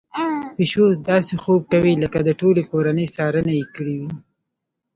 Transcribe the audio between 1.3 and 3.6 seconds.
خوب کوي لکه د ټولې کورنۍ څارنه